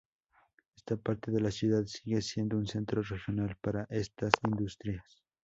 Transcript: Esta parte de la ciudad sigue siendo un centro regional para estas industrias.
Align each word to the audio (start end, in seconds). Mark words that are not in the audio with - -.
Esta 0.77 0.95
parte 0.97 1.29
de 1.29 1.39
la 1.39 1.51
ciudad 1.51 1.85
sigue 1.85 2.23
siendo 2.23 2.57
un 2.57 2.65
centro 2.65 3.03
regional 3.03 3.55
para 3.61 3.85
estas 3.91 4.31
industrias. 4.47 5.21